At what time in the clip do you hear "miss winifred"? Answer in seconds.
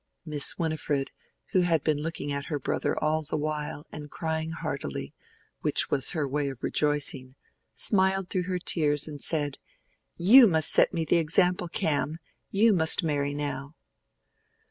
0.25-1.11